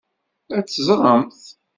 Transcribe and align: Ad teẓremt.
Ad 0.57 0.65
teẓremt. 0.65 1.41